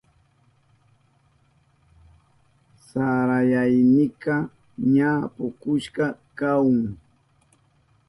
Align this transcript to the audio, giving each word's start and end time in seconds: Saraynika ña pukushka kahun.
Saraynika 2.87 4.35
ña 4.93 5.11
pukushka 5.35 6.05
kahun. 6.37 6.79